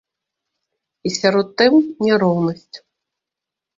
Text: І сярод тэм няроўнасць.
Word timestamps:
І 1.09 1.11
сярод 1.19 1.47
тэм 1.63 1.73
няроўнасць. 2.07 2.77